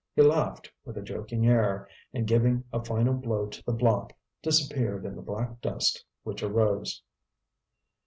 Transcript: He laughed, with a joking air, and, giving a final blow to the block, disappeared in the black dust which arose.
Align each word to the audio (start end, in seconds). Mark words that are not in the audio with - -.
He 0.15 0.23
laughed, 0.23 0.71
with 0.83 0.97
a 0.97 1.03
joking 1.03 1.45
air, 1.45 1.87
and, 2.11 2.25
giving 2.25 2.63
a 2.73 2.83
final 2.83 3.13
blow 3.13 3.45
to 3.45 3.63
the 3.63 3.71
block, 3.71 4.13
disappeared 4.41 5.05
in 5.05 5.15
the 5.15 5.21
black 5.21 5.61
dust 5.61 6.03
which 6.23 6.41
arose. 6.41 7.03